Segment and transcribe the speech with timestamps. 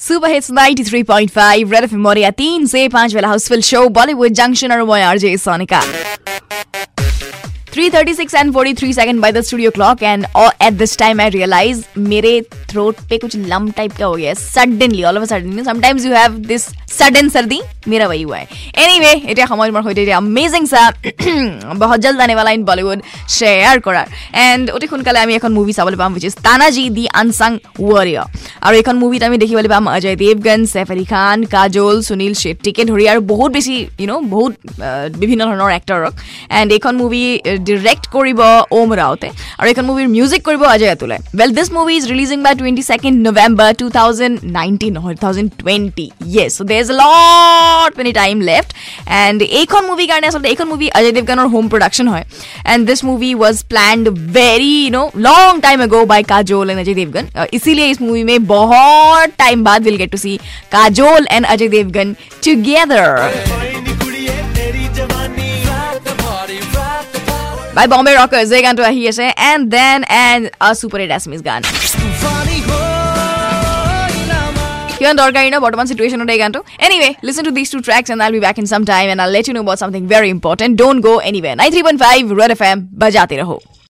[0.00, 4.82] Super hits 93.5 red FM Moriya 3 से 5 वाला Housefull show Bollywood junction और
[4.90, 5.82] मैं RJ Sonika
[7.76, 11.78] 336 and 43 second by the studio clock and uh, at this time I realize
[12.10, 12.32] मेरे
[12.70, 16.04] throat पे कुछ lump type का हो गया है suddenly all of a sudden sometimes
[16.06, 16.66] you have this
[16.98, 18.46] sudden सर्दी मेरा वही हुआ है
[18.82, 20.82] এনিৱে এতিয়া সময় মোৰ সৈতে এতিয়া আমেজিং চা
[21.82, 22.98] বহুত জল্দ আনে वाला ইন বলিউড
[23.36, 24.06] শ্বেয়াৰ কৰাৰ
[24.44, 27.52] এণ্ড অতি সোনকালে আমি এখন মুভি চাবলৈ পাম which is Tanhaji the unsung
[27.90, 28.26] warrior
[28.66, 33.04] আৰু এইখন মুভিত আমি দেখিবলৈ পাম অজয় দেৱগন চেফ আলী খান কাজল সুনীল শ্বেট্টিকে ধৰি
[33.12, 34.52] আৰু বহুত বেছি ইউ ন বহুত
[35.20, 36.12] বিভিন্ন ধৰণৰ এক্টৰক
[36.58, 37.24] এণ্ড এইখন মুভি
[37.68, 38.40] ডিৰেক্ট কৰিব
[38.78, 39.28] ওম ৰাওতে
[39.58, 43.16] আৰু এইখন মুভিৰ মিউজিক কৰিব Ajay আতুলে well this movie is releasing by twenty second
[43.28, 48.36] November two thousand nineteen নহয় two thousand twenty yes so' there is lot many time
[48.50, 48.70] left
[49.22, 52.24] and এইখন মুভিৰ কাৰণে আচলতে এইখন মুভি অজয় দেৱগানৰ হোম প্ৰডাকশ্যন হয়
[52.72, 54.04] and this movie was planned
[54.36, 58.46] very you know long time ago by Kajol and Ajay Devgn इसीलिए इस movie में
[58.46, 60.36] बहुत टाइम बाद will get to see
[60.72, 62.14] Kajol and Ajay Devgn
[62.44, 63.65] together
[67.77, 69.33] By Bombay Rockers, they're going to hear it.
[69.37, 71.61] And then, and a super Erasmus gun.
[74.97, 78.31] কিমান দৰকাৰী ন বৰ্তমান চিটুৱেশ্যনত এই গানটো anyway listen to this two tracks and I'll
[78.35, 80.95] be back in some time and I'll let you know but something very important don't
[81.07, 83.51] go' anyway nine three point five red F M বাজাতে ৰহ